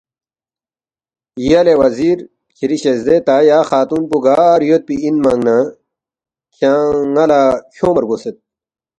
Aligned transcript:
”یلے 1.49 1.73
وزیر 1.81 2.17
کِھری 2.55 2.77
شزدے 2.83 3.15
تا 3.27 3.35
یا 3.49 3.59
خاتون 3.69 4.03
پو 4.09 4.17
گار 4.25 4.59
یودپی 4.69 4.95
اِنمنگ 5.03 5.41
نہ 5.45 5.57
کھیانگ 6.53 6.95
ن٘ا 7.13 7.25
لہ 7.29 7.41
کھیونگما 7.73 8.01
رگوسید 8.03 8.35